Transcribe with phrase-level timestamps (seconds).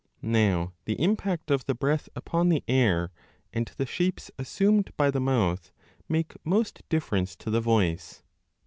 [0.23, 3.11] Now the impact of the breath upon the air
[3.53, 5.71] and the shapes assumed by the mouth
[6.09, 8.23] make most difference to the voice.